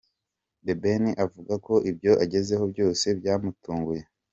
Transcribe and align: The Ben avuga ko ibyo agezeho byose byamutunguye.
The 0.65 0.73
Ben 0.83 1.03
avuga 1.25 1.53
ko 1.65 1.73
ibyo 1.89 2.11
agezeho 2.23 2.63
byose 2.73 3.05
byamutunguye. 3.19 4.03